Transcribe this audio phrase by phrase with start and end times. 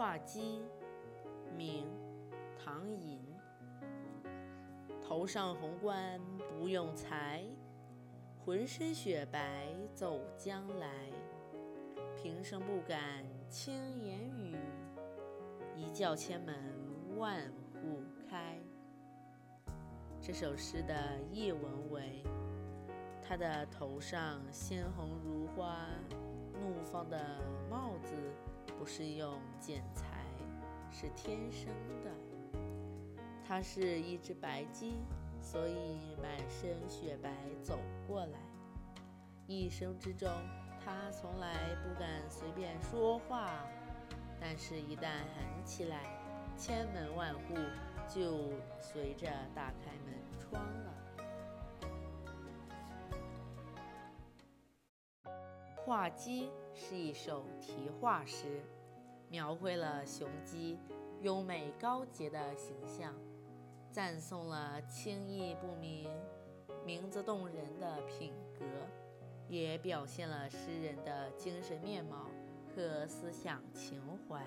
[0.00, 0.62] 画鸡，
[1.54, 1.86] 明，
[2.56, 3.22] 唐寅。
[4.98, 7.44] 头上红冠不用裁，
[8.42, 10.88] 浑身雪白走将来。
[12.16, 14.56] 平生不敢轻言语，
[15.76, 16.56] 一叫千门
[17.18, 18.58] 万户开。
[20.18, 22.22] 这首诗的译文为：
[23.22, 25.88] 他的头上鲜红如花、
[26.58, 27.38] 怒放的
[27.68, 28.14] 帽子
[28.92, 30.04] 是用剪裁，
[30.90, 31.68] 是天生
[32.02, 32.10] 的。
[33.46, 34.94] 它是一只白鸡，
[35.40, 37.32] 所以满身雪白
[37.62, 38.40] 走过来。
[39.46, 40.28] 一生之中，
[40.84, 41.54] 它从来
[41.84, 43.64] 不敢随便说话，
[44.40, 46.20] 但是，一旦喊起来，
[46.56, 47.54] 千门万户
[48.08, 50.94] 就随着打开门窗了。
[55.76, 58.62] 画鸡是一首题画诗，
[59.30, 60.76] 描绘了雄鸡
[61.20, 63.14] 优美高洁的形象，
[63.92, 66.10] 赞颂了轻易不明、
[66.84, 68.64] 名字动人的品格，
[69.48, 72.26] 也表现了诗人的精神面貌
[72.74, 74.44] 和思想情怀。